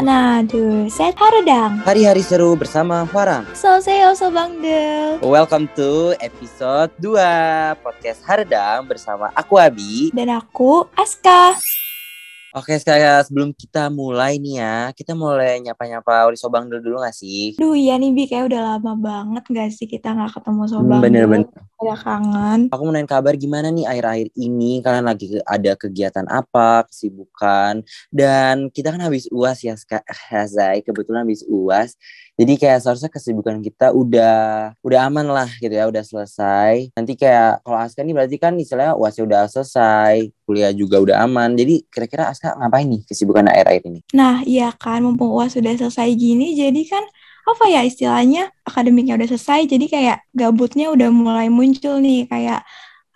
[0.00, 1.84] Kanadu, set haredang.
[1.84, 3.44] Hari-hari seru bersama Farang.
[3.52, 5.20] So, saya Bang Del.
[5.20, 7.20] Welcome to episode 2
[7.84, 10.08] podcast Haredang bersama aku Abi.
[10.16, 11.52] Dan aku Aska.
[12.50, 17.14] Oke, sekali sebelum kita mulai nih ya, kita mulai nyapa-nyapa Uri Sobang dulu, dulu gak
[17.14, 17.54] sih?
[17.54, 20.98] Duh iya nih Bi, kayak udah lama banget gak sih kita gak ketemu Hmm, Sobang
[20.98, 21.46] Bener-bener.
[21.78, 22.60] Udah kangen.
[22.74, 24.82] Aku mau nanya kabar gimana nih akhir-akhir ini?
[24.82, 27.86] Kalian lagi ada kegiatan apa, kesibukan?
[28.10, 30.02] Dan kita kan habis uas ya, Ska-
[30.50, 30.82] Zai.
[30.82, 31.94] Kebetulan habis uas.
[32.40, 36.88] Jadi kayak seharusnya kesibukan kita udah udah aman lah gitu ya, udah selesai.
[36.96, 41.52] Nanti kayak kalau Aska nih berarti kan istilahnya uasnya udah selesai, kuliah juga udah aman.
[41.52, 44.00] Jadi kira-kira Aska ngapain nih kesibukan akhir-akhir ini?
[44.16, 47.04] Nah iya kan, mumpung UAS sudah selesai gini, jadi kan
[47.44, 52.64] apa ya istilahnya akademiknya udah selesai, jadi kayak gabutnya udah mulai muncul nih, kayak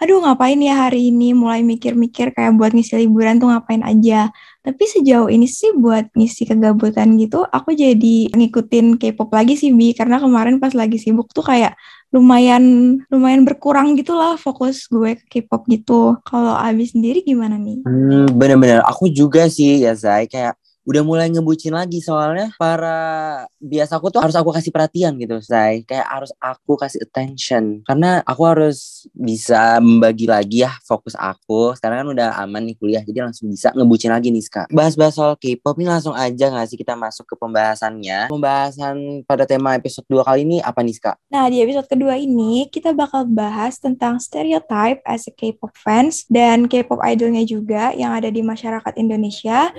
[0.05, 4.29] aduh ngapain ya hari ini, mulai mikir-mikir kayak buat ngisi liburan tuh ngapain aja.
[4.65, 9.93] Tapi sejauh ini sih buat ngisi kegabutan gitu, aku jadi ngikutin K-pop lagi sih Bi,
[9.93, 11.77] karena kemarin pas lagi sibuk tuh kayak
[12.09, 16.17] lumayan lumayan berkurang gitu lah fokus gue ke K-pop gitu.
[16.25, 17.85] Kalau Abi sendiri gimana nih?
[17.85, 18.81] Hmm, bener-bener.
[18.89, 20.25] Aku juga sih ya, Zai.
[20.25, 22.97] Kayak udah mulai ngebucin lagi soalnya para
[23.57, 25.83] biasa aku tuh harus aku kasih perhatian gitu, Zai.
[25.89, 27.81] Kayak harus aku kasih attention.
[27.89, 31.73] Karena aku harus bisa membagi lagi ya fokus aku.
[31.77, 34.69] Sekarang kan udah aman nih kuliah, jadi langsung bisa ngebucin lagi nih, Ska.
[34.69, 38.29] Bahas-bahas soal K-pop nih langsung aja gak sih kita masuk ke pembahasannya.
[38.29, 41.17] Pembahasan pada tema episode 2 kali ini apa nih, Ska?
[41.33, 46.69] Nah, di episode kedua ini kita bakal bahas tentang stereotype as a K-pop fans dan
[46.69, 49.73] K-pop idolnya juga yang ada di masyarakat Indonesia.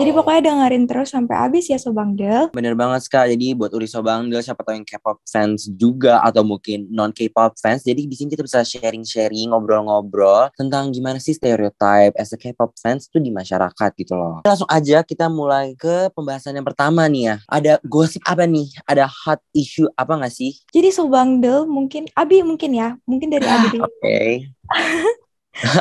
[0.00, 2.48] Jadi pokoknya dengerin terus sampai habis ya Sobang Del.
[2.56, 6.88] Bener banget Ska, jadi buat Uri Sobangdel siapa tahu yang K-pop fans juga atau mungkin
[6.88, 12.32] non K-pop fans, jadi di sini kita bisa sharing-sharing, ngobrol-ngobrol tentang gimana sih stereotype as
[12.32, 14.40] a K-pop fans itu di masyarakat gitu loh.
[14.40, 17.36] Langsung aja kita mulai ke pembahasan yang pertama nih ya.
[17.44, 18.72] Ada gosip apa nih?
[18.88, 20.56] Ada hot issue apa nggak sih?
[20.72, 23.84] Jadi Sobang Del mungkin, Abi mungkin ya, mungkin dari Abi dulu.
[23.84, 24.48] Oke.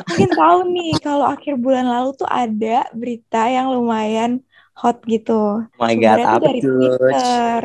[0.10, 4.42] Mungkin tahu nih kalau akhir bulan lalu tuh ada berita yang lumayan
[4.74, 5.64] hot gitu.
[5.78, 6.78] Oh my god, Sebenarnya apa dari tuh?
[6.98, 7.64] Twitter.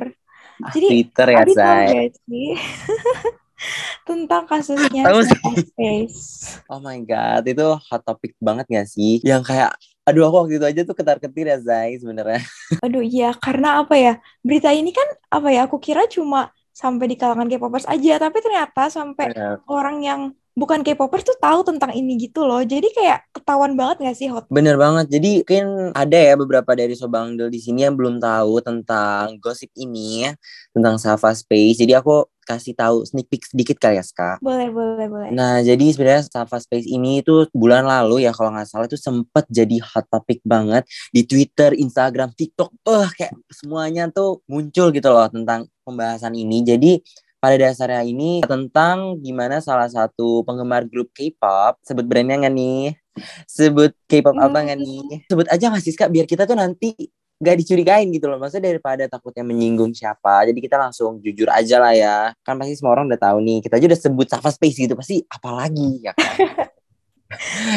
[0.62, 1.86] Ah, Jadi, Twitter ya, Zai.
[4.08, 6.60] tentang kasusnya Space?
[6.68, 9.18] Oh my god, itu hot topic banget gak sih?
[9.24, 9.70] Yang kayak,
[10.04, 12.40] aduh aku waktu itu aja tuh ketar-ketir ya Zai sebenarnya.
[12.84, 14.12] Aduh iya, karena apa ya?
[14.44, 15.64] Berita ini kan apa ya?
[15.64, 19.56] Aku kira cuma sampai di kalangan K-popers aja, tapi ternyata sampai Bener.
[19.70, 20.20] orang yang
[20.54, 22.62] bukan K-popers tuh tahu tentang ini gitu loh.
[22.62, 24.46] Jadi kayak ketahuan banget gak sih hot?
[24.48, 25.10] Bener banget.
[25.10, 30.30] Jadi mungkin ada ya beberapa dari Sobangdel di sini yang belum tahu tentang gosip ini
[30.70, 31.82] tentang Safa Space.
[31.82, 34.38] Jadi aku kasih tahu sneak peek sedikit kali ya, Ska.
[34.44, 35.30] Boleh, boleh, boleh.
[35.32, 39.48] Nah, jadi sebenarnya Safa Space ini itu bulan lalu ya kalau nggak salah itu sempet
[39.48, 42.70] jadi hot topic banget di Twitter, Instagram, TikTok.
[42.84, 46.62] Eh, kayak semuanya tuh muncul gitu loh tentang pembahasan ini.
[46.62, 47.00] Jadi
[47.44, 52.96] pada dasarnya ini tentang gimana salah satu penggemar grup K-pop, sebut brandnya nggak nih?
[53.44, 55.28] Sebut K-pop apa nggak nih?
[55.28, 56.08] Sebut aja sih, Kak?
[56.08, 56.96] Biar kita tuh nanti
[57.36, 58.40] gak dicurigain gitu loh.
[58.40, 60.48] Maksudnya daripada takutnya menyinggung siapa.
[60.48, 62.16] Jadi kita langsung jujur aja lah ya.
[62.40, 63.60] Kan pasti semua orang udah tahu nih.
[63.60, 64.96] Kita aja udah sebut Safa Space gitu.
[64.96, 66.32] Pasti apalagi ya kan?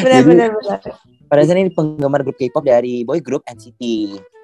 [0.05, 0.79] Benar, Jadi- benar, benar.
[1.25, 3.81] pada dasarnya ini penggemar grup K-pop dari boy group NCT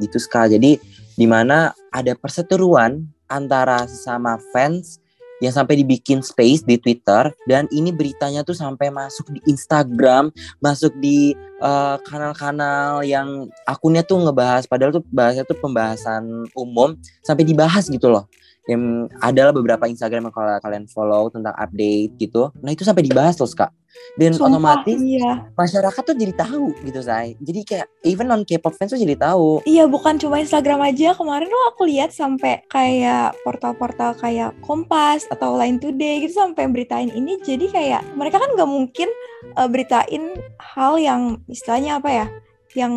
[0.02, 0.58] gitu sekali.
[0.58, 0.72] Jadi
[1.14, 5.03] di mana ada perseteruan antara sesama fans
[5.42, 10.30] yang sampai dibikin space di Twitter dan ini beritanya tuh sampai masuk di Instagram,
[10.62, 11.34] masuk di
[11.64, 16.94] eh, kanal-kanal yang akunnya tuh ngebahas padahal tuh bahasnya tuh pembahasan umum
[17.26, 18.30] sampai dibahas gitu loh.
[18.63, 22.47] Yang adalah beberapa Instagram yang kalau kalian follow tentang update gitu.
[22.63, 23.72] Nah, itu sampai dibahas loh, Kak.
[24.13, 25.50] Dan Sumpah, otomatis iya.
[25.57, 29.66] masyarakat tuh jadi tahu gitu say jadi kayak even non K-pop fans tuh jadi tahu
[29.66, 31.18] Iya, bukan cuma Instagram aja.
[31.18, 37.09] Kemarin tuh aku lihat sampai kayak portal-portal kayak Kompas atau Line Today gitu sampai beritain
[37.09, 37.42] ini.
[37.42, 39.09] Jadi kayak mereka kan nggak mungkin
[39.57, 42.25] eh, beritain hal yang istilahnya apa ya?
[42.74, 42.94] Yang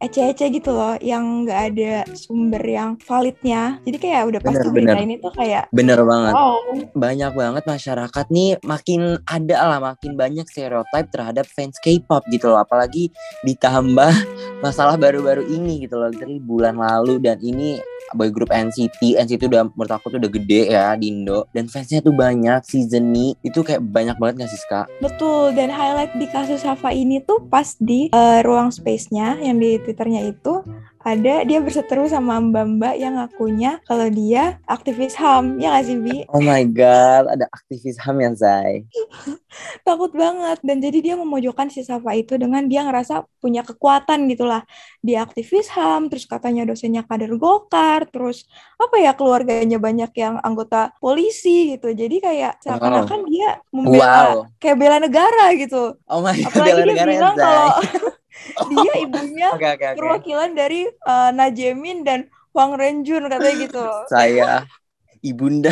[0.00, 3.76] ece-ece gitu loh, yang nggak ada sumber yang validnya.
[3.84, 5.04] Jadi kayak udah pasti Bener, berita bener.
[5.04, 6.58] ini tuh kayak bener banget wow.
[6.96, 12.60] banyak banget masyarakat nih makin ada lah makin banyak stereotype terhadap fans K-pop gitu loh
[12.64, 13.12] apalagi
[13.44, 14.12] ditambah
[14.64, 17.78] masalah baru-baru ini gitu loh dari bulan lalu dan ini
[18.14, 21.48] boy group NCT NCT udah menurut aku tuh udah gede ya di Indo.
[21.52, 24.86] Dan fansnya tuh banyak season nih itu kayak banyak banget gak sih Kak?
[25.00, 29.80] Betul, dan highlight di kasus Safa ini tuh pas di eh, ruang space-nya yang di
[29.80, 30.60] Twitternya itu
[31.08, 35.56] ada dia berseteru sama mbak-mbak yang ngakunya kalau dia aktivis HAM.
[35.56, 36.16] Ya nggak sih, Bi?
[36.28, 38.84] Oh my God, ada aktivis HAM ya, Zai?
[39.88, 40.60] Takut banget.
[40.60, 44.62] Dan jadi dia memojokkan si Safa itu dengan dia ngerasa punya kekuatan gitu lah.
[45.00, 48.44] Dia aktivis HAM, terus katanya dosennya kader Gokar, terus
[48.76, 51.90] apa ya keluarganya banyak yang anggota polisi gitu.
[51.90, 54.36] Jadi kayak seakan-akan dia membela Wow.
[54.60, 55.96] kayak bela negara gitu.
[56.06, 57.68] Oh my God, Apalagi bela dia negara ya, bilang kalau
[58.66, 59.96] dia ibunya Oke, oke, oke.
[59.98, 63.86] perwakilan dari eh, Najemin dan Wang Renjun katanya gitu.
[64.10, 64.66] Saya
[65.22, 65.70] ibunda.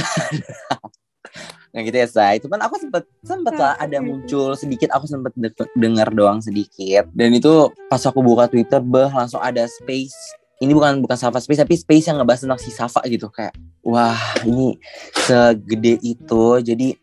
[1.77, 2.41] Nah gitu ya, Say.
[2.41, 7.05] Cuman aku sempet sempet lah ada muncul sedikit, aku sempet de- dengar doang sedikit.
[7.12, 10.17] Dan itu pas aku buka Twitter, beh langsung ada space.
[10.56, 13.29] Ini bukan bukan Safa Space, tapi space yang ngebahas tentang si Safa gitu.
[13.29, 13.53] Kayak,
[13.85, 14.17] wah
[14.49, 14.81] ini
[15.12, 16.44] segede itu.
[16.65, 16.97] Jadi,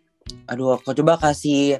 [0.49, 1.77] aduh, kau coba kasih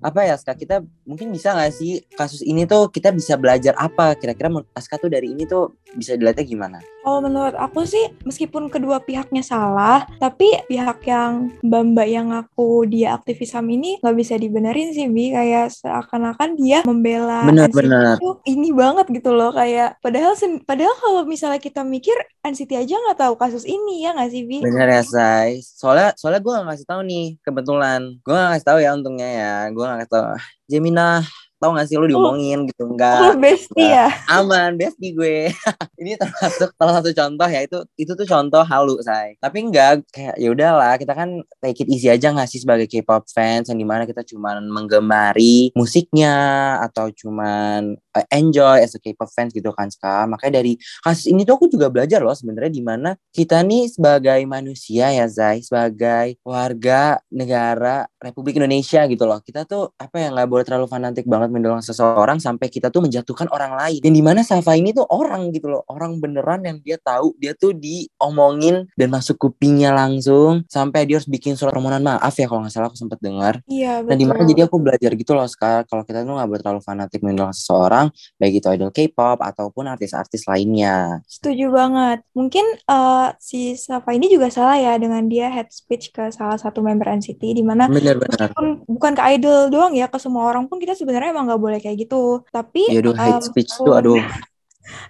[0.00, 4.16] apa ya Aska kita mungkin bisa nggak sih kasus ini tuh kita bisa belajar apa
[4.18, 8.98] kira-kira Aska tuh dari ini tuh bisa dilihatnya gimana Kalau menurut aku sih, meskipun kedua
[8.98, 14.90] pihaknya salah, tapi pihak yang mbak-mbak yang ngaku dia aktivis HAM ini nggak bisa dibenerin
[14.90, 15.30] sih, Bi.
[15.30, 18.18] Kayak seakan-akan dia membela Benar, benar.
[18.18, 19.54] itu ini banget gitu loh.
[19.54, 20.34] Kayak padahal
[20.66, 24.66] padahal kalau misalnya kita mikir NCT aja nggak tahu kasus ini ya nggak sih, Bi?
[24.66, 25.62] Bener ya, Say.
[25.62, 28.00] Soalnya soalnya gue gak ngasih tahu nih, kebetulan.
[28.26, 29.54] Gue gak ngasih tahu ya untungnya ya.
[29.70, 30.36] Gue "Ah,
[30.68, 31.24] Jemina,
[31.56, 32.84] tau gak sih lu diomongin gitu?
[32.84, 33.40] Oh, Enggak.
[33.40, 34.12] bestie ya.
[34.28, 35.48] Aman, bestie gue.
[36.00, 37.64] Ini termasuk salah satu contoh ya.
[37.64, 39.40] Itu itu tuh contoh halu, Say.
[39.40, 43.24] Tapi enggak, kayak ya udahlah, kita kan take it easy aja gak sih sebagai K-pop
[43.32, 46.36] fans yang di mana kita cuman menggemari musiknya
[46.84, 50.24] atau cuman eh, enjoy as a K-pop fans gitu kan, Ska.
[50.26, 50.74] Makanya dari
[51.04, 55.26] kasus ini tuh aku juga belajar loh sebenarnya di mana kita nih sebagai manusia ya
[55.28, 60.86] Zai sebagai warga negara Republik Indonesia gitu loh kita tuh apa ya nggak boleh terlalu
[60.88, 64.90] fanatik banget mendorong seseorang sampai kita tuh menjatuhkan orang lain dan di mana Safa ini
[64.90, 69.92] tuh orang gitu loh orang beneran yang dia tahu dia tuh diomongin dan masuk kupingnya
[69.92, 73.60] langsung sampai dia harus bikin surat permohonan maaf ya kalau nggak salah aku sempat dengar
[73.68, 74.50] Iya, dan di mana betul.
[74.56, 78.05] jadi aku belajar gitu loh sekarang kalau kita tuh nggak boleh terlalu fanatik mendorong seseorang
[78.40, 82.18] baik itu idol K-pop ataupun artis-artis lainnya Setuju banget.
[82.32, 86.82] Mungkin eh, si Safa ini juga salah ya dengan dia head speech ke salah satu
[86.82, 90.78] member NCT di mana bener-bener meskipun bukan ke idol doang ya ke semua orang pun
[90.78, 92.42] kita sebenarnya emang nggak boleh kayak gitu.
[92.50, 94.20] Tapi ya aduh hate em, speech tuh aduh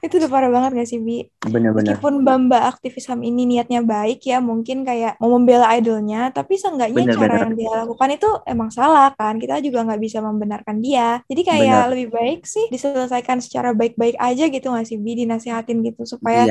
[0.05, 1.27] itu udah parah banget gak sih Bi?
[1.47, 6.59] bener-bener Meskipun Mbak-mbak aktivis HAM ini niatnya baik ya, mungkin kayak mau membela idolnya, tapi
[6.61, 7.43] seenggaknya Bener, cara bener.
[7.47, 9.41] yang dia lakukan itu emang salah kan.
[9.41, 11.23] Kita juga nggak bisa membenarkan dia.
[11.31, 11.91] Jadi kayak Bener.
[11.95, 15.17] lebih baik sih diselesaikan secara baik-baik aja gitu nggak sih Bi?
[15.17, 16.45] Dinasihatin gitu supaya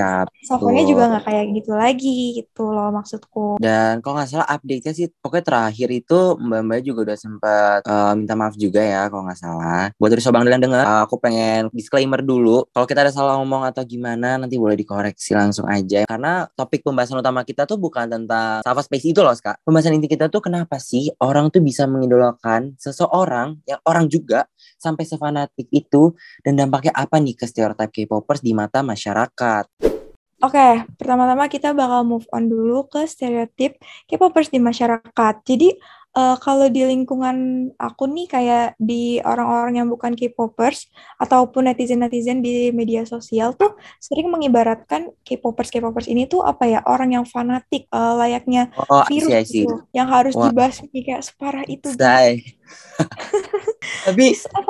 [0.46, 0.92] Safanya betul.
[0.96, 3.62] juga nggak kayak gitu lagi gitu loh maksudku.
[3.62, 8.14] Dan kalau nggak salah update-nya sih, pokoknya terakhir itu Mbak Mbak juga udah sempat eh,
[8.18, 9.84] minta maaf juga ya kalau nggak salah.
[10.00, 12.66] Buat dari Sobang yang denger, eh, aku pengen disclaimer dulu.
[12.72, 16.04] Kalau kita ada salah ngomong atau gimana, nanti boleh dikoreksi langsung aja.
[16.04, 19.64] Karena topik pembahasan utama kita tuh bukan tentang Safa Space itu loh, Kak.
[19.64, 25.08] Pembahasan inti kita tuh kenapa sih orang tuh bisa mengidolakan seseorang yang orang juga sampai
[25.08, 26.12] sefanatik itu
[26.44, 29.96] dan dampaknya apa nih ke stereotype K-popers di mata masyarakat.
[30.44, 33.80] Oke, pertama-tama kita bakal move on dulu ke stereotip
[34.12, 35.34] K-popers di masyarakat.
[35.48, 35.72] Jadi
[36.16, 40.88] eh, kalau di lingkungan aku nih kayak di orang-orang yang bukan K-popers
[41.20, 47.20] ataupun netizen-netizen di media sosial tuh sering mengibaratkan K-popers K-popers ini tuh apa ya orang
[47.20, 49.62] yang fanatik eh, layaknya Oh, virus I see, I see.
[49.68, 51.92] gitu yang harus dibasmi kayak separah itu.
[54.06, 54.26] Tapi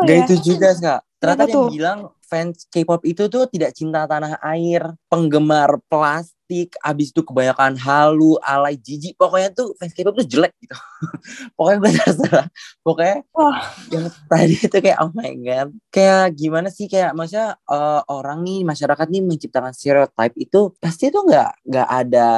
[0.06, 0.24] Gak ya?
[0.28, 1.02] itu juga, Kak.
[1.18, 1.68] Ternyata Kenapa yang tuh?
[1.72, 8.38] bilang fans K-pop itu tuh tidak cinta tanah air, penggemar plastik, abis itu kebanyakan halu,
[8.42, 9.14] alay, jijik.
[9.18, 10.76] Pokoknya tuh fans K-pop tuh jelek gitu.
[11.58, 12.48] Pokoknya gue terserah.
[12.82, 13.58] Pokoknya Wah.
[13.94, 15.70] yang tadi itu kayak oh my god.
[15.90, 21.26] Kayak gimana sih kayak maksudnya eh, orang nih masyarakat nih menciptakan stereotype itu pasti tuh
[21.26, 22.30] nggak nggak ada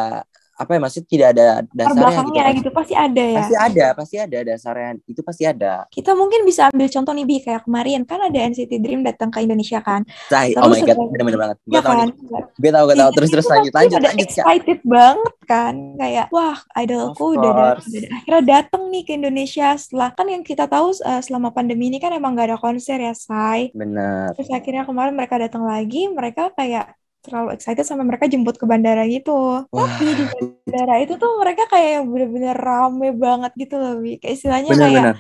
[0.58, 2.34] apa ya maksudnya tidak ada dasarnya gitu.
[2.34, 2.54] kan.
[2.58, 3.38] gitu pasti ada ya.
[3.38, 4.92] Pasti ada, pasti ada dasarnya.
[5.06, 5.74] Itu pasti ada.
[5.94, 9.46] Kita mungkin bisa ambil contoh nih Bi kayak kemarin kan ada NCT Dream datang ke
[9.46, 10.02] Indonesia kan.
[10.34, 11.58] Say, Terus oh my god, bener-bener banget.
[11.62, 12.10] Gue Ya tau kan?
[12.58, 13.10] Gue tau, gue tau.
[13.14, 14.26] Iya, Terus terus lanjut, lanjut, lanjut.
[14.26, 17.72] Excited banget kan kayak wah idolku udah, udah
[18.20, 22.12] akhirnya datang nih ke Indonesia setelah kan yang kita tahu uh, selama pandemi ini kan
[22.12, 24.36] emang gak ada konser ya say Bener.
[24.36, 26.94] terus akhirnya kemarin mereka datang lagi mereka kayak
[27.28, 29.68] terlalu excited sampai mereka jemput ke bandara gitu.
[29.68, 34.72] Tapi di bandara itu tuh mereka kayak yang bener-bener rame banget gitu loh kayak istilahnya
[34.72, 35.16] Bener, kayak bener.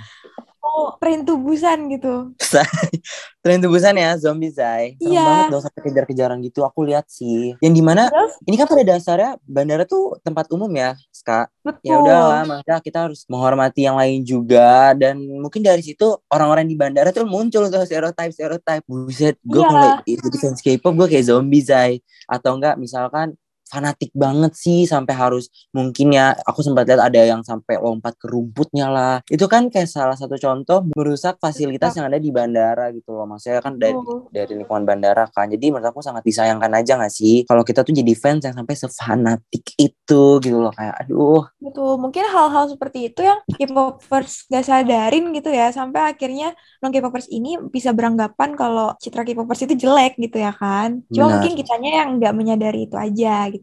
[0.67, 2.35] Mau tren tubusan gitu.
[3.43, 4.99] tren tubusan ya zombie Zai.
[4.99, 5.23] Serem Iya.
[5.23, 6.59] banget dong sampai kejar-kejaran gitu.
[6.61, 7.55] Aku lihat sih.
[7.63, 11.47] Yang di mana Terus ini kan pada dasarnya bandara tuh tempat umum ya, Ska.
[11.63, 11.87] betul.
[11.87, 16.75] Ya udahlah, maka kita harus menghormati yang lain juga dan mungkin dari situ orang-orang di
[16.75, 18.83] bandara tuh muncul tuh stereotype stereotype.
[18.83, 19.69] Buset, gue Iya.
[19.71, 22.03] kalau jadi fans K-pop gue kayak zombie Zai.
[22.27, 27.41] Atau enggak misalkan fanatik banget sih sampai harus mungkin ya aku sempat lihat ada yang
[27.43, 29.15] sampai lompat ke rumputnya lah.
[29.27, 33.27] Itu kan kayak salah satu contoh merusak fasilitas yang ada di bandara gitu loh.
[33.27, 33.95] Maksudnya kan dari
[34.31, 35.51] dari lingkungan bandara kan.
[35.51, 37.43] Jadi menurut aku sangat disayangkan aja gak sih?
[37.43, 40.73] Kalau kita tuh jadi fans yang sampai sefanatik itu gitu loh.
[40.73, 41.43] Kayak aduh.
[41.59, 47.27] Betul, mungkin hal-hal seperti itu yang K-popers gak sadarin gitu ya, sampai akhirnya non K-popers
[47.33, 51.01] ini bisa beranggapan kalau citra K-popers itu jelek gitu ya kan.
[51.09, 51.33] Cuma Benar.
[51.39, 53.56] mungkin kitanya yang nggak menyadari itu aja gitu.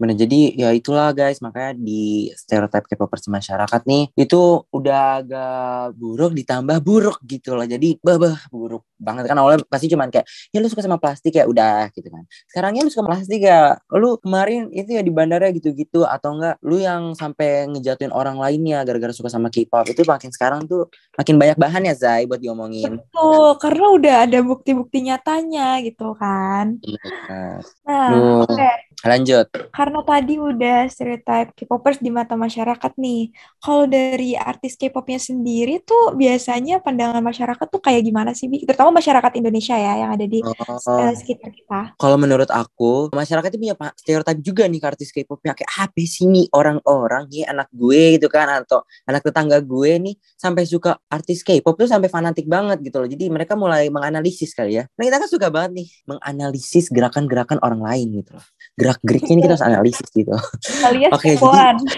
[0.00, 6.32] Bener, jadi ya itulah guys, makanya di stereotip K-popers masyarakat nih, itu udah agak buruk
[6.34, 7.66] ditambah buruk gitu loh.
[7.68, 11.34] Jadi bah, bah buruk banget kan awalnya pasti cuman kayak, ya lu suka sama plastik
[11.34, 12.24] ya udah gitu kan.
[12.46, 16.60] Sekarang ya lu suka plastik ya, lu kemarin itu ya di bandara gitu-gitu atau enggak
[16.60, 21.40] lu yang sampai ngejatuhin orang lainnya gara-gara suka sama K-pop itu makin sekarang tuh makin
[21.40, 23.00] banyak bahan ya Zai buat diomongin.
[23.00, 26.76] Betul, karena udah ada bukti-bukti nyatanya gitu kan.
[27.24, 28.70] Nah, Nah, oke.
[29.06, 29.46] lanjut.
[29.72, 33.32] Karena tadi udah stereotype K-popers di mata masyarakat nih.
[33.58, 38.62] Kalau dari artis K-popnya sendiri tuh biasanya pandangan masyarakat tuh kayak gimana sih, Bi?
[38.62, 41.00] Terutama masyarakat Indonesia ya yang ada di Oh.
[41.00, 41.80] eh, sekitar kita.
[41.94, 46.02] Kalau menurut aku, masyarakat itu punya stereotip juga nih ke artis K-pop yang kayak apa
[46.02, 50.98] sih nih orang-orang nih anak gue gitu kan atau anak tetangga gue nih sampai suka
[51.06, 53.08] artis K-pop tuh sampai fanatik banget gitu loh.
[53.08, 54.84] Jadi mereka mulai menganalisis kali ya.
[54.94, 58.46] Nah kita kan suka banget nih menganalisis gerakan-gerakan orang lain gitu loh.
[58.76, 60.32] Gerak-geriknya ini kita harus analisis gitu.
[61.14, 61.76] Oke, jadi- kepoan.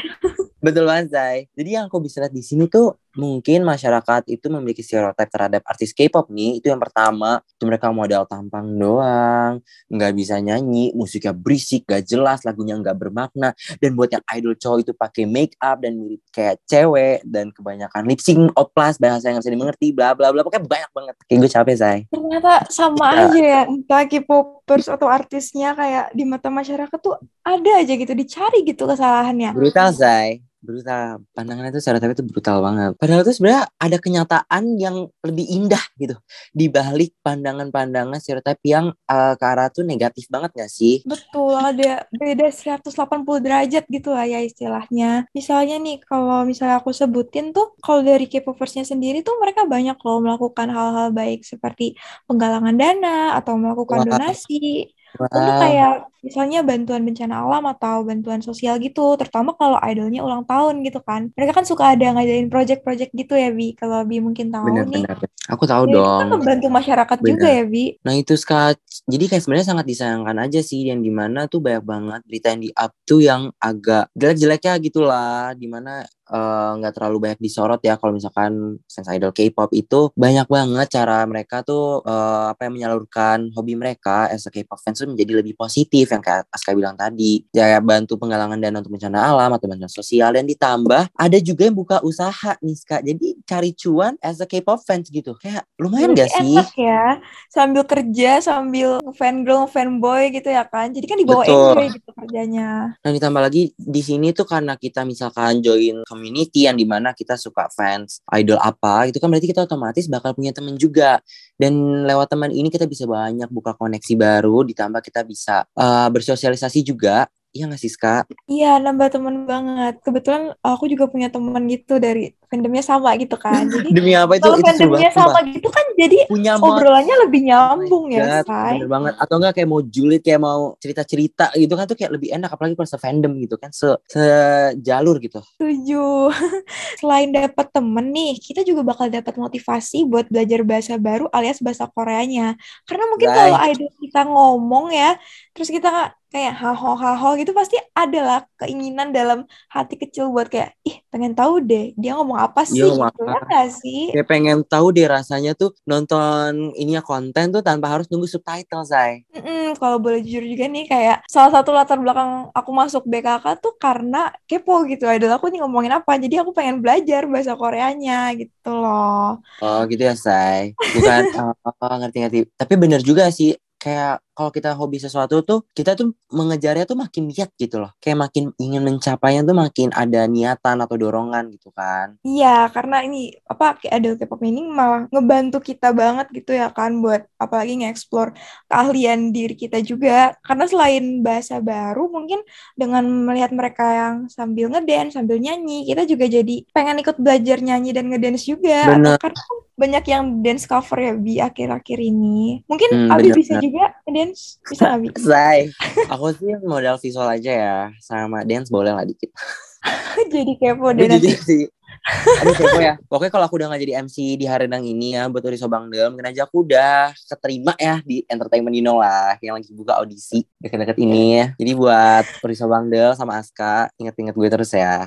[0.63, 1.51] Betul banget, Zai.
[1.53, 5.93] Jadi yang aku bisa lihat di sini tuh mungkin masyarakat itu memiliki stereotip terhadap artis
[5.93, 6.59] K-pop nih.
[6.61, 9.61] Itu yang pertama, itu mereka modal tampang doang,
[9.93, 13.53] nggak bisa nyanyi, musiknya berisik, gak jelas, lagunya nggak bermakna.
[13.81, 18.03] Dan buat yang idol cowok itu pakai make up dan mirip kayak cewek dan kebanyakan
[18.09, 20.41] lip sync, oplas, bahasa yang nggak bisa dimengerti, bla bla bla.
[20.45, 21.15] Pokoknya banyak banget.
[21.29, 21.99] Kayak gue capek, Zai.
[22.09, 23.23] Ternyata sama Iya.
[23.29, 28.65] aja ya, entah K-popers atau artisnya kayak di mata masyarakat tuh ada aja gitu, dicari
[28.65, 29.53] gitu kesalahannya.
[29.53, 30.41] Brutal, Zai.
[30.63, 31.27] Brutal.
[31.35, 32.95] Pandangannya itu stereotip itu brutal banget.
[32.95, 36.15] Padahal itu sebenarnya ada kenyataan yang lebih indah gitu.
[36.55, 41.03] Di balik pandangan-pandangan stereotip yang eh, ke arah tuh negatif banget gak sih?
[41.03, 42.95] Betul, ada beda 180
[43.43, 45.27] derajat gitu lah ya istilahnya.
[45.35, 50.23] Misalnya nih, kalau misalnya aku sebutin tuh, kalau dari K-popersnya sendiri tuh mereka banyak loh
[50.23, 51.99] melakukan hal-hal baik seperti
[52.31, 54.15] penggalangan dana atau melakukan Wah.
[54.15, 54.95] donasi.
[55.13, 55.93] Untuk Wah, kayak
[56.25, 61.29] misalnya bantuan bencana alam atau bantuan sosial gitu, terutama kalau idolnya ulang tahun gitu kan.
[61.37, 63.77] Mereka kan suka ada ngadain project-project gitu ya, Bi.
[63.77, 65.05] Kalau Bi mungkin tahu nih.
[65.05, 65.17] benar-benar.
[65.53, 66.39] Aku tahu Ya, itu kan dong.
[66.41, 67.59] membantu masyarakat juga Benar.
[67.61, 67.85] ya, Bi.
[68.07, 68.73] Nah itu Ska,
[69.05, 72.63] jadi kayak sebenarnya sangat disayangkan aja sih yang di mana tuh banyak banget berita yang
[72.63, 78.01] di up tuh yang agak jelek-jeleknya gitulah, di mana eh, nggak terlalu banyak disorot ya
[78.01, 83.53] kalau misalkan fans idol K-pop itu banyak banget cara mereka tuh eh, apa yang menyalurkan
[83.53, 87.45] hobi mereka as a K-pop fans tuh menjadi lebih positif yang kayak Aska bilang tadi,
[87.53, 91.77] ya bantu penggalangan dana untuk bencana alam atau bantuan sosial dan ditambah ada juga yang
[91.77, 96.21] buka usaha nih Ska, jadi cari cuan as a K-pop fans gitu, kayak lumayan Berarti
[96.25, 96.57] gak sih?
[96.57, 97.05] enak ya,
[97.53, 100.91] sambil kerja, sambil fan girl, fanboy gitu ya kan.
[100.95, 101.59] Jadi kan dibawa Betul.
[101.59, 102.71] enjoy gitu kerjanya.
[102.97, 107.35] Nah ditambah lagi di sini tuh karena kita misalkan join community yang di mana kita
[107.35, 111.19] suka fans idol apa gitu kan berarti kita otomatis bakal punya temen juga
[111.59, 116.87] dan lewat teman ini kita bisa banyak buka koneksi baru ditambah kita bisa eh, bersosialisasi
[116.87, 118.25] juga Iya gak sih Ska?
[118.49, 120.01] Iya, nambah temen banget.
[120.01, 123.73] Kebetulan aku juga punya temen gitu dari fandomnya sama gitu kan.
[123.73, 124.45] Jadi Demi apa itu?
[124.45, 125.43] kalau itu fandomnya sama sumpah.
[125.49, 128.73] gitu kan jadi Punya obrolannya lebih Oh nyambung ya, God, Say.
[128.77, 132.29] bener banget atau enggak kayak mau julid kayak mau cerita-cerita gitu kan tuh kayak lebih
[132.37, 136.31] enak apalagi kalau se-fandom gitu kan se sejalur gitu Setuju.
[137.01, 141.87] Selain dapat temen nih, kita juga bakal dapat motivasi buat belajar bahasa baru alias bahasa
[141.87, 142.59] Koreanya.
[142.89, 143.39] Karena mungkin Right.
[143.39, 145.15] kalau idol kita ngomong ya,
[145.55, 145.89] terus kita
[146.33, 151.61] kayak haho haho gitu pasti adalah keinginan dalam hati kecil buat kayak ih pengen tahu
[151.61, 153.47] deh dia ngomong apa sih Dia ngomong gitu apa.
[153.51, 154.01] ya sih?
[154.11, 159.23] kayak pengen tahu deh rasanya tuh nonton ininya konten tuh tanpa harus nunggu subtitle say
[159.31, 163.75] Mm-mm, kalau boleh jujur juga nih kayak salah satu latar belakang aku masuk BKK tuh
[163.77, 168.71] karena kepo gitu idol aku nih ngomongin apa jadi aku pengen belajar bahasa Koreanya gitu
[168.73, 169.41] loh.
[169.59, 171.23] Oh gitu ya say Bukan
[171.83, 176.85] oh, ngerti-ngerti Tapi bener juga sih kayak kalau kita hobi sesuatu tuh kita tuh mengejarnya
[176.91, 181.45] tuh makin niat gitu loh kayak makin ingin mencapainya tuh makin ada niatan atau dorongan
[181.55, 183.17] gitu kan Iya, karena ini
[183.51, 188.31] apa kayak ada K-pop ini malah ngebantu kita banget gitu ya kan buat apalagi nge-explore
[188.71, 190.11] keahlian diri kita juga.
[190.47, 192.39] Karena selain bahasa baru, mungkin
[192.79, 197.91] dengan melihat mereka yang sambil ngedance, sambil nyanyi, kita juga jadi pengen ikut belajar nyanyi
[197.91, 198.75] dan ngedance juga.
[198.83, 199.19] Bener.
[199.19, 202.63] Karena kan banyak yang dance cover ya bi akhir-akhir ini.
[202.71, 203.65] Mungkin Hmm, Abi bener, bisa bener.
[203.65, 203.83] juga
[204.23, 205.09] ngedance, bisa nggak Bi?
[205.19, 205.59] Say,
[206.13, 207.79] aku sih modal visual aja ya.
[207.99, 209.35] Sama dance boleh lah dikit.
[210.33, 211.35] Jadi kepo deh nanti.
[212.43, 212.95] Aduh kepo ya.
[213.11, 216.11] Pokoknya kalau aku udah gak jadi MC di hari Renang ini ya Buat Uri Sobangdel
[216.11, 220.99] Mungkin aja aku udah keterima ya Di entertainment know lah Yang lagi buka audisi Deket-deket
[220.99, 221.47] ini ya.
[221.55, 225.07] Jadi buat Uri Sobangdel sama Aska Ingat-ingat gue terus ya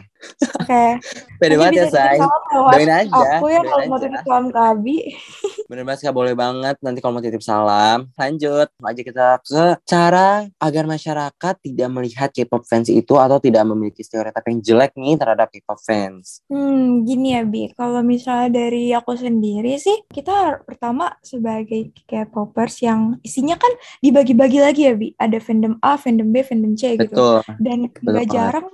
[0.62, 0.86] Oke.
[1.40, 4.98] Pede banget ya say lewat Doain aja Aku ya kalau mau titip salam ke Abi.
[5.70, 6.76] Bener banget Kak, boleh banget.
[6.86, 8.70] Nanti kalau mau titip salam, lanjut.
[8.86, 14.46] Aja kita ke cara agar masyarakat tidak melihat K-pop fans itu atau tidak memiliki stereotip
[14.46, 16.46] yang jelek nih terhadap K-pop fans.
[16.46, 17.74] Hmm, gini ya, Bi.
[17.74, 23.74] Kalau misalnya dari aku sendiri sih, kita pertama sebagai K-popers yang isinya kan
[24.06, 25.18] dibagi-bagi lagi ya, Bi.
[25.18, 27.10] Ada fandom A, fandom B, fandom C gitu.
[27.10, 27.42] Betul.
[27.58, 28.30] Dan Betul gak banget.
[28.30, 28.66] jarang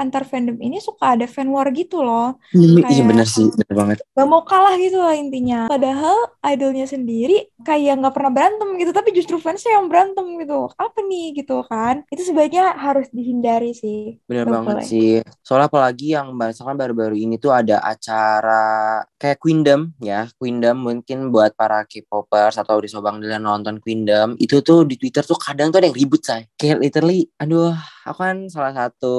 [0.00, 2.38] antar fandom ini suka ada fan war gitu loh.
[2.54, 3.98] Iya Kayak- bener sih, bener banget.
[4.14, 5.66] Gak mau kalah gitu lah intinya.
[5.68, 10.70] Padahal idolnya sendiri kayak nggak pernah berantem gitu, tapi justru fansnya yang berantem gitu.
[10.78, 12.06] Apa nih gitu kan?
[12.08, 14.18] Itu sebaiknya harus dihindari sih.
[14.26, 15.20] Bener banget sih.
[15.42, 20.28] Soalnya apalagi yang misalkan baru-baru ini tuh ada acara kayak Queendom ya.
[20.38, 24.36] Queendom mungkin buat para K-popers atau di Sobang nonton Queendom.
[24.38, 26.46] Itu tuh di Twitter tuh kadang tuh ada yang ribut say.
[26.56, 29.14] Kayak literally, aduh aku kan salah satu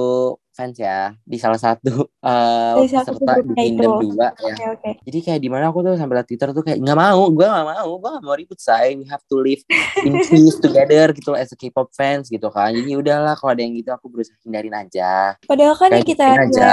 [0.55, 1.11] fans ya.
[1.21, 4.07] Di salah satu eh Dari satu peserta di Queendom itu.
[4.15, 4.29] 2 ya.
[4.31, 4.89] Oke oke.
[5.03, 7.67] Jadi kayak di mana aku tuh sampai liat Twitter tuh kayak nggak mau, gue nggak
[7.67, 8.95] mau, gue nggak mau ribut say.
[8.95, 9.61] We have to live
[10.07, 12.71] in peace together gitu loh as a K-pop fans gitu kan.
[12.71, 15.35] Jadi udahlah kalau ada yang gitu aku berusaha hindarin aja.
[15.43, 16.67] Padahal kan Kayak kita aja.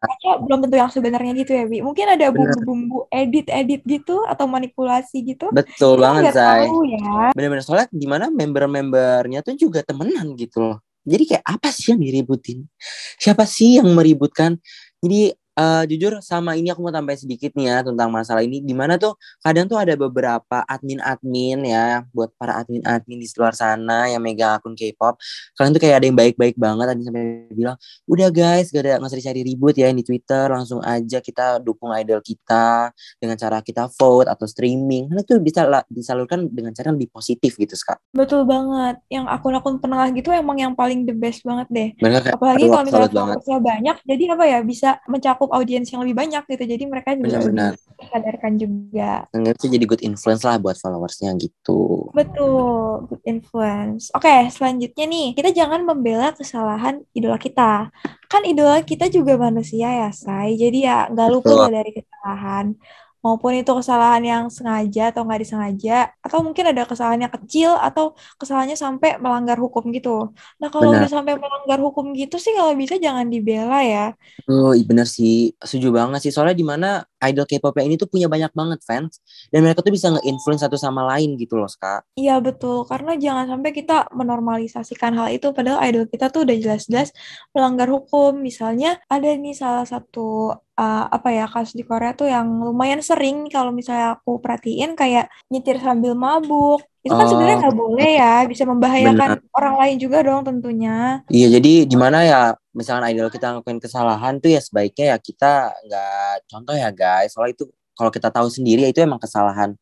[0.00, 1.84] kaca belum tentu yang sebenarnya gitu ya, Bi.
[1.84, 5.52] Mungkin ada bumbu-bumbu edit-edit gitu atau manipulasi gitu.
[5.52, 7.36] Betul Kita banget tahu ya.
[7.36, 10.80] Bener-bener soalnya di mana member-membernya tuh juga temenan gitu loh.
[11.04, 12.68] Jadi kayak apa sih yang diributin?
[13.16, 14.60] Siapa sih yang meributkan?
[15.00, 18.64] Jadi eh, jujur sama ini aku mau tambahin sedikit nih ya tentang masalah ini.
[18.64, 24.08] Di mana tuh kadang tuh ada beberapa admin-admin ya buat para admin-admin di luar sana
[24.08, 25.20] yang megang akun K-pop.
[25.60, 26.86] Kalian tuh kayak ada yang baik-baik banget.
[26.96, 27.76] Tadi sampai bilang,
[28.08, 30.48] udah guys, gak ada nggak usah dicari ribut ya di Twitter.
[30.48, 32.90] Langsung aja kita dukung idol kita
[33.20, 35.12] dengan cara kita vote atau streaming.
[35.12, 38.00] Karena itu bisa disalurkan dengan cara yang lebih positif gitu Kak.
[38.16, 38.96] Betul banget.
[39.12, 41.88] Yang akun-akun penengah gitu emang yang paling the best banget deh.
[42.00, 43.60] Mereka Apalagi kalau misalnya banget.
[43.60, 46.64] banyak, jadi apa ya bisa mencakup audiens yang lebih banyak gitu.
[46.64, 47.72] Jadi mereka juga Benar-benar.
[47.76, 49.12] lebih sadarkan juga.
[49.34, 52.10] Itu jadi good influence lah buat followersnya gitu.
[52.14, 54.08] Betul, good influence.
[54.16, 57.90] Oke, selanjutnya nih, kita jangan membela kesalahan idola kita.
[58.30, 60.56] Kan idola kita juga manusia ya, Say.
[60.56, 62.74] Jadi ya nggak luput dari kesalahan.
[63.20, 66.12] Maupun itu kesalahan yang sengaja atau nggak disengaja.
[66.24, 70.32] Atau mungkin ada kesalahan yang kecil atau kesalahannya sampai melanggar hukum gitu.
[70.60, 71.04] Nah, kalau Benar.
[71.04, 74.16] udah sampai melanggar hukum gitu sih kalau bisa jangan dibela ya.
[74.48, 75.52] Oh, iya bener sih.
[75.60, 76.32] Setuju banget sih.
[76.32, 76.88] Soalnya di mana
[77.20, 79.20] idol K-pop ini tuh punya banyak banget fans.
[79.52, 82.08] Dan mereka tuh bisa nge-influence satu sama lain gitu loh, Kak.
[82.16, 87.08] Iya betul, karena jangan sampai kita menormalisasikan hal itu padahal idol kita tuh udah jelas-jelas
[87.54, 88.36] melanggar hukum.
[88.40, 93.44] Misalnya ada nih salah satu uh, apa ya kasus di Korea tuh yang lumayan sering
[93.52, 96.80] kalau misalnya aku perhatiin kayak nyetir sambil mabuk.
[97.04, 99.56] Itu kan sebenarnya Oh, nggak boleh ya, bisa membahayakan bener.
[99.56, 101.24] orang lain juga dong tentunya.
[101.32, 102.40] Iya, jadi di mana ya
[102.76, 105.52] misalkan idol kita ngelakuin kesalahan tuh ya sebaiknya ya kita
[105.88, 107.32] nggak contoh ya guys.
[107.32, 107.64] Soalnya itu
[107.96, 109.76] kalau kita tahu sendiri ya itu emang kesalahan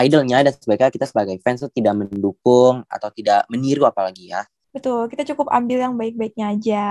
[0.00, 4.42] idolnya dan sebaiknya kita sebagai fans tuh tidak mendukung atau tidak meniru apalagi ya.
[4.72, 6.84] Betul, kita cukup ambil yang baik-baiknya aja.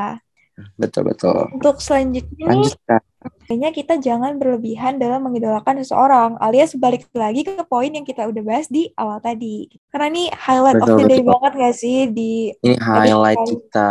[0.78, 1.54] Betul betul.
[1.54, 2.74] Untuk selanjutnya Lanjut.
[3.48, 8.44] Kayaknya kita jangan berlebihan dalam mengidolakan seseorang, alias balik lagi ke poin yang kita udah
[8.44, 9.68] bahas di awal tadi.
[9.92, 11.32] Karena ini highlight of Betul, the day betul.
[11.36, 12.32] banget gak sih di
[12.64, 13.86] Ini highlight kita.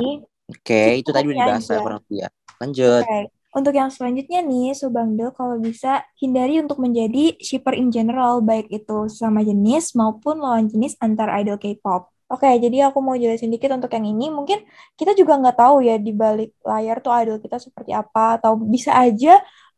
[0.47, 2.29] Oke, itu tadi udah dibahas ya kurang lebih ya.
[2.63, 3.03] Lanjut.
[3.05, 3.21] Oke.
[3.57, 9.09] Untuk yang selanjutnya nih, Subangdel kalau bisa hindari untuk menjadi shipper in general, baik itu
[9.09, 12.13] sama jenis maupun lawan jenis antar idol K-pop.
[12.33, 14.25] Oke, jadi aku mau jelasin dikit untuk yang ini.
[14.35, 14.59] Mungkin
[14.99, 18.91] kita juga nggak tahu ya di balik layar tuh idol kita seperti apa, atau bisa
[19.03, 19.31] aja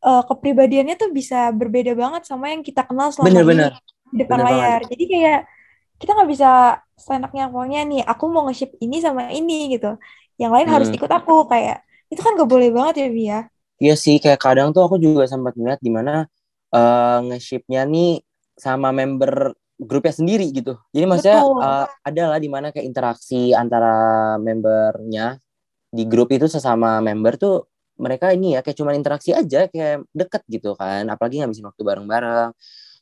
[0.06, 3.72] eh, kepribadiannya tuh bisa berbeda banget sama yang kita kenal selama Bener-bener.
[3.76, 3.76] ini
[4.12, 4.80] di depan Bener layar.
[4.90, 5.38] Jadi kayak
[6.00, 6.48] kita nggak bisa
[7.04, 9.88] seenaknya pokoknya nih, aku mau nge-ship ini sama ini gitu.
[10.40, 10.96] Yang lain harus Hmm.
[10.96, 11.76] ikut aku kayak
[12.12, 13.38] itu kan gak boleh banget ya Bi ya.
[13.82, 16.12] Iya sih, kayak kadang tuh aku juga sempat ngeliat di mana
[16.74, 18.08] eh nge-shipnya nih
[18.64, 19.32] sama member
[19.88, 20.76] grupnya sendiri gitu.
[20.92, 21.64] Jadi maksudnya Betul.
[21.64, 23.96] uh, ada lah di mana kayak interaksi antara
[24.36, 25.40] membernya
[25.88, 27.64] di grup itu sesama member tuh
[27.98, 31.08] mereka ini ya kayak cuman interaksi aja kayak deket gitu kan.
[31.08, 32.52] Apalagi ngabisin waktu bareng-bareng.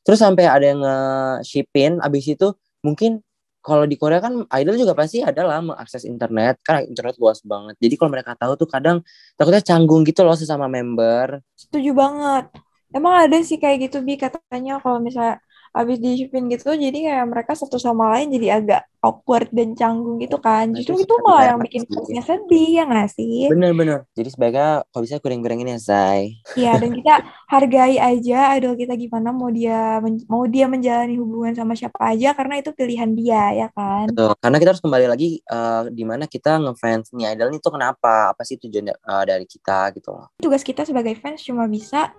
[0.07, 2.55] Terus sampai ada yang nge-shipin abis itu
[2.87, 3.27] mungkin
[3.67, 7.75] kalau di Korea kan idol juga pasti ada lah mengakses internet karena internet luas banget.
[7.83, 9.03] Jadi kalau mereka tahu tuh kadang
[9.35, 11.43] takutnya canggung gitu loh sesama member.
[11.59, 12.47] Setuju banget.
[12.95, 15.43] Emang ada sih kayak gitu Bi katanya kalau misalnya
[15.77, 20.17] habis di shipin gitu jadi kayak mereka satu sama lain jadi agak awkward dan canggung
[20.19, 24.09] gitu kan Nah, justru itu itu malah yang bikin hatinya sedih ya nggak sih Bener-bener.
[24.17, 26.41] Jadi sebaiknya kalau bisa kuring-kuringin ya, Say.
[26.57, 27.15] Iya dan kita
[27.47, 32.33] hargai aja idol kita gimana mau dia men- mau dia menjalani hubungan sama siapa aja
[32.33, 34.33] karena itu pilihan dia ya kan Betul.
[34.41, 38.33] Karena kita harus kembali lagi eh, di mana kita ngefans nih idol nih tuh kenapa?
[38.33, 40.27] Apa sih tujuan eh, dari kita gitu loh.
[40.41, 42.11] tugas kita sebagai fans cuma bisa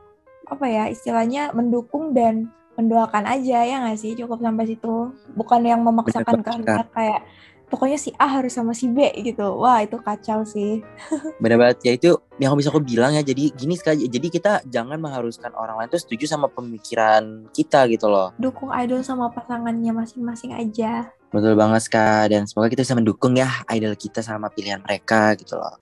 [0.47, 5.81] apa ya istilahnya mendukung dan mendoakan aja ya nggak sih cukup sampai situ bukan yang
[5.81, 7.25] memaksakan kehendak kayak
[7.67, 10.79] pokoknya si A harus sama si B gitu wah itu kacau sih
[11.43, 13.25] Bener banget ya itu yang bisa aku bilang ya.
[13.25, 14.05] Jadi gini sekali.
[14.05, 18.33] Jadi kita jangan mengharuskan orang lain tuh setuju sama pemikiran kita gitu loh.
[18.37, 22.29] dukung idol sama pasangannya masing-masing aja Betul banget Ska.
[22.31, 25.75] Dan semoga kita bisa mendukung ya idol kita sama pilihan mereka gitu loh.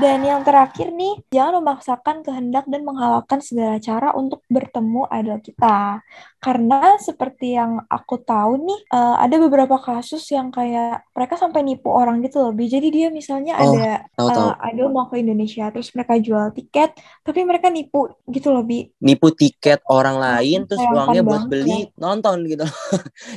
[0.00, 6.00] Dan yang terakhir nih, jangan memaksakan kehendak dan menghalalkan segala cara untuk bertemu idol kita.
[6.40, 11.92] Karena seperti yang aku tahu nih, eh, ada beberapa kasus yang kayak mereka sampai nipu
[11.92, 12.52] orang gitu loh.
[12.56, 12.72] Bi.
[12.72, 14.48] Jadi dia misalnya Oh, ada Tahu-tahu.
[14.48, 18.88] eh, idol mau ke Indonesia, terus mereka jual tiket, tapi mereka nipu gitu loh, Bi.
[18.96, 22.64] nipu tiket orang lain terus Sayangkan uangnya buat beli nonton gitu.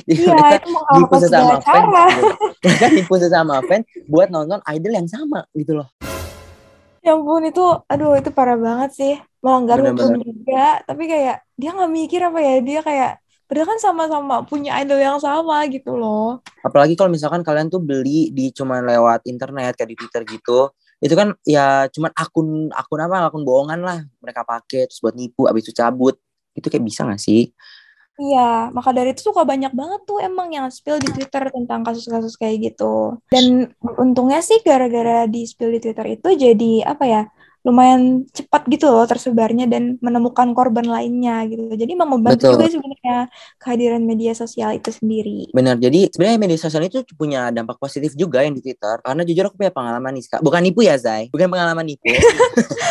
[0.06, 2.04] Iya, itu nipu menghalalkan sesama segala cara.
[2.16, 2.34] gitu.
[2.64, 5.88] Mereka nipu sesama fans buat nonton idol yang sama gitu loh.
[7.06, 9.14] Ya ampun, itu, aduh, itu parah banget sih.
[9.38, 10.26] Melanggar hukum Bener-bener.
[10.26, 13.12] juga, tapi kayak dia nggak mikir apa ya, dia kayak,
[13.46, 16.42] padahal kan sama-sama punya idol yang sama gitu loh.
[16.66, 20.74] Apalagi kalau misalkan kalian tuh beli di cuman lewat internet kayak di Twitter gitu.
[20.98, 25.46] Itu kan ya cuman akun akun apa akun bohongan lah mereka pakai terus buat nipu
[25.46, 26.18] abis itu cabut.
[26.58, 27.54] Itu kayak bisa gak sih?
[28.16, 32.40] Iya, maka dari itu suka banyak banget tuh emang yang spill di Twitter tentang kasus-kasus
[32.40, 33.20] kayak gitu.
[33.28, 33.68] Dan
[34.00, 37.20] untungnya sih gara-gara di spill di Twitter itu jadi apa ya,
[37.66, 41.74] lumayan cepat gitu loh tersebarnya dan menemukan korban lainnya gitu.
[41.74, 42.54] Jadi memang membantu Betul.
[42.54, 43.18] juga sebenarnya
[43.58, 45.50] kehadiran media sosial itu sendiri.
[45.50, 45.82] Benar.
[45.82, 49.02] Jadi sebenarnya media sosial itu punya dampak positif juga yang di Twitter.
[49.02, 50.40] Karena jujur aku punya pengalaman nih, Kak.
[50.46, 51.26] Bukan nipu ya, Zai.
[51.34, 52.06] Bukan pengalaman nipu.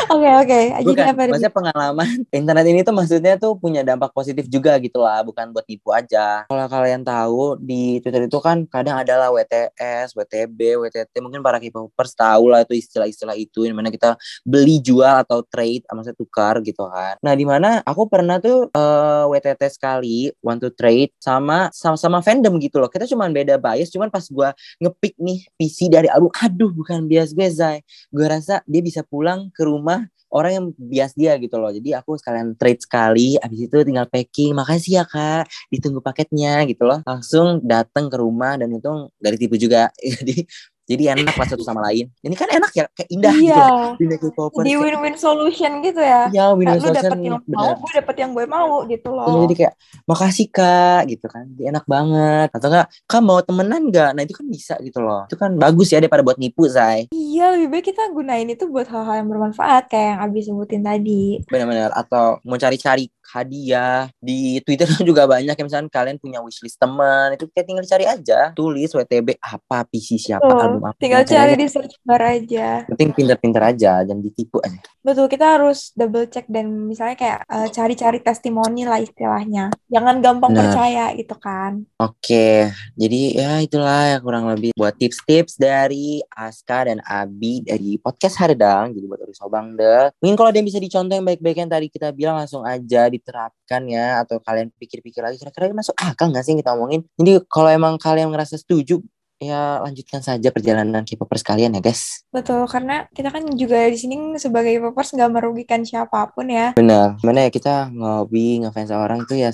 [0.05, 0.59] Oke, oke.
[0.85, 2.07] Jadi Bukan, apa maksudnya pengalaman
[2.39, 6.45] internet ini tuh maksudnya tuh punya dampak positif juga gitu lah, bukan buat nipu aja.
[6.45, 12.13] Kalau kalian tahu di Twitter itu kan kadang adalah WTS, WTB, WTT, mungkin para K-popers
[12.13, 14.13] tahu lah itu istilah-istilah itu, yang mana kita
[14.45, 17.15] beli, jual atau trade, maksudnya tukar gitu kan.
[17.21, 22.57] Nah di mana aku pernah tuh eh, WTT sekali, want to trade sama sama-sama fandom
[22.61, 22.89] gitu loh.
[22.89, 24.51] Kita cuman beda bias, cuman pas gua
[24.81, 27.83] ngepick nih PC dari album, aduh bukan bias gue Zai.
[28.13, 31.71] Gue rasa dia bisa pulang ke rumah orang yang bias dia gitu loh.
[31.71, 34.51] Jadi aku sekalian trade sekali, habis itu tinggal packing.
[34.51, 36.99] Makasih ya kak, ditunggu paketnya gitu loh.
[37.07, 39.87] Langsung datang ke rumah dan itu dari tipu juga.
[40.19, 40.43] Jadi
[40.85, 42.07] jadi enak lah satu sama lain.
[42.21, 43.49] Ini kan enak ya, kayak indah gitu.
[43.51, 43.65] Iya,
[43.97, 46.29] Dunia K-popers di win-win solution gitu ya.
[46.29, 47.75] ya win Kayak lu dapet yang mau, bener.
[47.81, 49.25] gue dapet yang gue mau gitu loh.
[49.25, 49.73] Iya, jadi kayak
[50.05, 54.33] makasih kak gitu kan Dia enak banget atau enggak kak mau temenan nggak nah itu
[54.37, 57.85] kan bisa gitu loh itu kan bagus ya daripada buat nipu say Iya, lebih baik
[57.89, 61.41] kita gunain itu buat hal-hal yang bermanfaat kayak yang Abi sebutin tadi.
[61.49, 67.33] benar-benar atau mau cari-cari hadiah di Twitter juga banyak ya misalnya kalian punya wishlist teman
[67.33, 70.61] itu kayak tinggal cari aja tulis WTB apa PC siapa Betul.
[70.61, 71.59] album apa Tinggal cari aja.
[71.59, 72.67] di search bar aja.
[72.89, 77.69] penting pinter-pinter aja jangan ditipu aja Betul, kita harus double check dan misalnya kayak eh,
[77.69, 79.69] cari-cari testimoni lah istilahnya.
[79.85, 80.73] Jangan gampang Benar.
[80.73, 81.85] percaya gitu kan.
[82.01, 88.41] Oke, jadi ya itulah ya kurang lebih buat tips-tips dari Aska dan Abi dari podcast
[88.41, 88.97] Hardang.
[88.97, 90.09] Jadi buat Uri Sobang deh.
[90.25, 93.81] Mungkin kalau ada yang bisa dicontoh yang baik-baik yang tadi kita bilang langsung aja diterapkan
[93.87, 94.21] ya.
[94.23, 97.01] Atau kalian pikir-pikir lagi kira-kira ini masuk akal nggak sih yang kita omongin.
[97.15, 98.99] Jadi kalau emang kalian ngerasa setuju,
[99.35, 102.23] ya lanjutkan saja perjalanan K-popers kalian ya guys.
[102.31, 106.71] Betul, karena kita kan juga di sini sebagai popers nggak merugikan siapa pun ya.
[106.75, 107.19] Benar.
[107.19, 109.51] Gimana ya kita ngobi, ngefans orang itu ya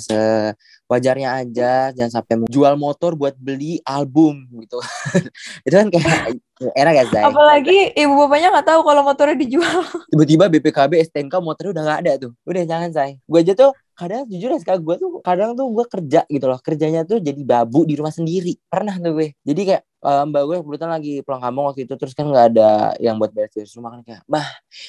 [0.91, 1.71] sewajarnya aja.
[1.95, 4.83] Jangan sampai jual motor buat beli album gitu.
[5.65, 6.35] itu kan kayak
[6.75, 7.23] enak ya Zai?
[7.23, 9.87] Apalagi ibu bapaknya nggak tahu kalau motornya dijual.
[10.11, 14.25] tiba-tiba BPKB STNK motornya udah nggak ada tuh udah jangan say gue aja tuh kadang
[14.27, 17.87] jujur ya sekarang gue tuh kadang tuh gue kerja gitu loh kerjanya tuh jadi babu
[17.87, 21.65] di rumah sendiri pernah tuh gue jadi kayak uh, mbak gue kebetulan lagi pulang kampung
[21.69, 24.47] waktu itu terus kan nggak ada yang buat bayar di rumah kan kayak mah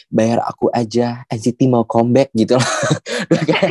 [0.08, 2.68] bayar aku aja NCT mau comeback gitu loh
[3.48, 3.70] kayak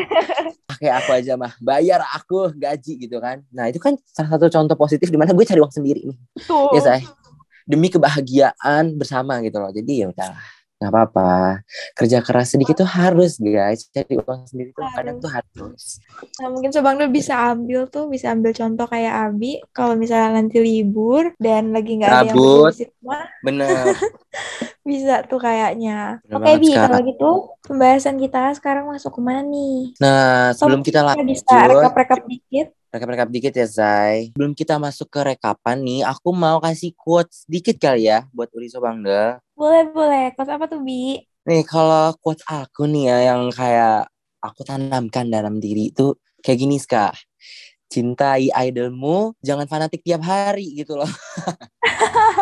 [0.67, 1.53] pakai aku aja mah.
[1.59, 3.43] Bayar aku gaji gitu kan.
[3.51, 6.17] Nah itu kan salah satu contoh positif di mana gue cari uang sendiri nih.
[6.37, 6.77] Betul.
[6.77, 6.81] ya.
[6.81, 7.01] Saya
[7.65, 9.71] demi kebahagiaan bersama gitu loh.
[9.71, 10.31] Jadi ya udah
[10.81, 11.61] nggak apa-apa.
[11.93, 13.85] Kerja keras sedikit tuh harus guys.
[13.93, 16.01] Cari uang sendiri tuh kadang tuh harus.
[16.41, 19.61] Nah, mungkin Sobang tuh bisa ambil tuh, bisa ambil contoh kayak Abi.
[19.69, 23.93] Kalau misalnya nanti libur dan lagi nggak ada yang bersih rumah, bener
[24.81, 26.17] bisa tuh kayaknya.
[26.25, 27.29] Oke, banget, Bi, kalau gitu
[27.63, 29.93] pembahasan kita sekarang masuk ke mana nih?
[29.97, 32.67] nah sebelum kita bisa lanjut rekap-rekap dikit.
[32.89, 37.77] rekap-rekap dikit ya Zai sebelum kita masuk ke rekapan nih aku mau kasih quotes dikit
[37.77, 40.33] kali ya buat Uri Sobangda Boleh, boleh.
[40.33, 41.21] Kos apa tuh, Bi?
[41.41, 44.09] nih kalau quotes aku nih ya yang kayak
[44.41, 47.13] aku tanamkan dalam diri itu kayak gini Ska
[47.87, 51.07] cintai idolmu jangan fanatik tiap hari gitu loh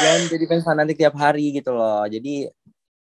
[0.00, 2.04] jangan jadi fans fanatik tiap hari gitu loh.
[2.08, 2.48] Jadi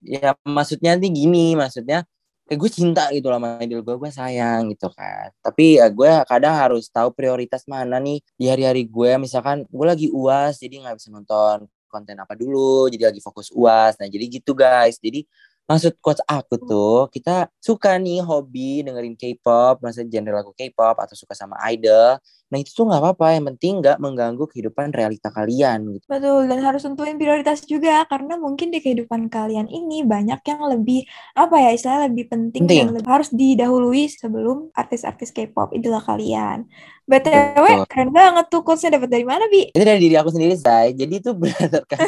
[0.05, 2.05] ya maksudnya nih gini maksudnya
[2.45, 5.33] kayak gue cinta gitu loh sama idol gue gue sayang gitu kan.
[5.41, 9.17] Tapi ya gue kadang harus tahu prioritas mana nih di hari-hari gue.
[9.17, 13.97] Misalkan gue lagi uas jadi nggak bisa nonton konten apa dulu jadi lagi fokus uas.
[13.97, 15.01] Nah jadi gitu guys.
[15.01, 15.25] Jadi
[15.65, 21.17] maksud coach aku tuh kita suka nih hobi dengerin K-pop maksudnya genre lagu K-pop atau
[21.17, 22.21] suka sama idol
[22.53, 26.61] nah itu tuh nggak apa-apa yang penting nggak mengganggu kehidupan realita kalian gitu Betul, dan
[26.61, 31.75] harus tentuin prioritas juga karena mungkin di kehidupan kalian ini banyak yang lebih apa ya
[31.75, 32.79] istilahnya lebih penting, Penting.
[32.85, 36.69] dan lebih harus didahului sebelum artis-artis K-pop idola kalian.
[37.05, 37.85] BTW Betul.
[37.91, 39.69] keren banget tuh quotesnya dapat dari mana, Bi?
[39.75, 41.99] itu dari diri aku sendiri say jadi itu berdasarkan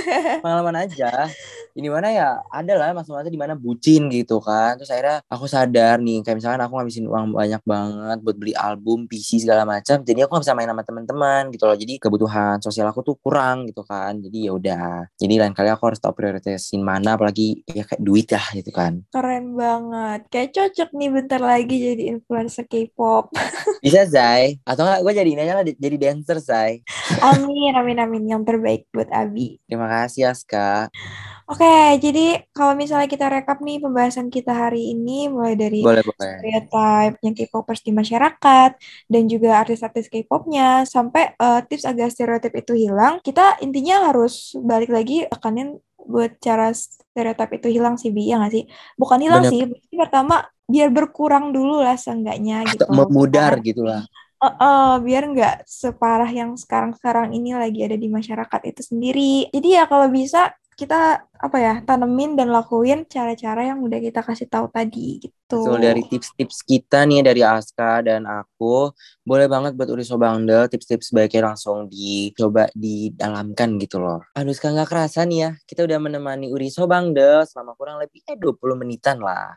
[0.40, 1.28] pengalaman aja
[1.76, 6.00] ini mana ya ada lah masa-masa di mana bucin gitu kan terus akhirnya aku sadar
[6.00, 10.24] nih kayak misalkan aku ngabisin uang banyak banget buat beli album PC segala macam jadi
[10.24, 13.84] aku gak bisa main sama teman-teman gitu loh jadi kebutuhan sosial aku tuh kurang gitu
[13.84, 14.86] kan jadi ya udah
[15.20, 19.04] jadi lain kali aku harus tahu prioritasin mana apalagi ya kayak duit ya gitu kan
[19.12, 20.20] Keren banget.
[20.32, 23.32] Kayak cocok nih bentar lagi jadi influencer K-pop.
[23.84, 26.82] bisa Zai atau enggak gue jadi ini aja lah jadi dancer Zai
[27.22, 28.22] Amin, amin, amin.
[28.26, 29.62] Yang terbaik buat Abi.
[29.68, 30.90] terima kasih Aska
[31.46, 36.42] Oke, jadi kalau misalnya kita rekap nih pembahasan kita hari ini mulai dari boleh boleh.
[36.42, 38.70] stereotype-nya K-popers di masyarakat
[39.06, 44.90] dan juga artis-artis K-popnya sampai eh, tips agar stereotip itu hilang kita intinya harus balik
[44.90, 48.64] lagi tekanin buat cara stereotip itu hilang sih Bi ya nggak sih?
[48.98, 49.52] Bukan hilang Bener.
[49.54, 52.90] sih berarti pertama biar berkurang dulu lah seenggaknya gitu.
[52.90, 54.02] Atau memudar gitu lah.
[54.36, 59.46] Eh, eh, biar nggak separah yang sekarang-sekarang ini lagi ada di masyarakat itu sendiri.
[59.54, 64.44] Jadi ya kalau bisa kita apa ya tanemin dan lakuin cara-cara yang udah kita kasih
[64.44, 68.90] tahu tadi gitu Betul, dari tips-tips kita nih dari Aska dan aku
[69.24, 74.20] boleh banget buat Uri Sobangdel tips-tips baiknya langsung dicoba didalamkan gitu loh.
[74.36, 78.36] Aduh sekarang nggak kerasa nih ya kita udah menemani Uri Sobangdel selama kurang lebih eh
[78.36, 79.56] 20 menitan lah.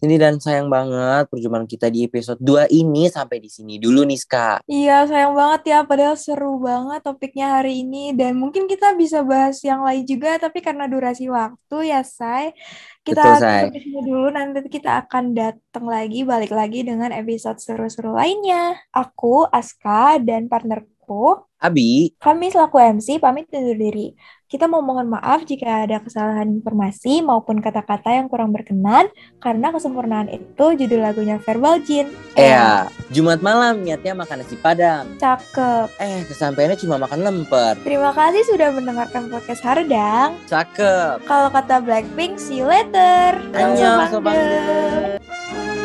[0.00, 4.16] Ini dan sayang banget perjumpaan kita di episode 2 ini sampai di sini dulu nih
[4.16, 4.64] Ska.
[4.64, 9.60] Iya, sayang banget ya, padahal seru banget topiknya hari ini dan mungkin kita bisa bahas
[9.60, 12.56] yang lain juga, tapi karena durasi waktu ya, Say,
[13.04, 13.76] kita Betul, Say.
[13.76, 18.80] sini dulu, nanti kita akan datang lagi, balik lagi dengan episode seru-seru lainnya.
[18.96, 24.16] Aku, Aska, dan partnerku, Abi, kami selaku MC pamit undur diri.
[24.50, 29.06] Kita mau mohon maaf jika ada kesalahan informasi maupun kata-kata yang kurang berkenan,
[29.38, 32.10] karena kesempurnaan itu judul lagunya Verbal Jin.
[32.34, 35.06] ya Jumat malam niatnya makan nasi padang.
[35.22, 35.94] Cakep.
[36.02, 37.78] Eh kesampaiannya cuma makan lemper.
[37.86, 40.34] Terima kasih sudah mendengarkan podcast Hardang.
[40.50, 41.22] Cakep.
[41.30, 43.38] Kalau kata Blackpink, see you later.
[43.54, 45.78] Annyeong, Sobat.